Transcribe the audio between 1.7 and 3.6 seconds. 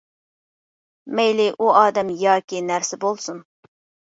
ئادەم ياكى نەرسە بولسۇن.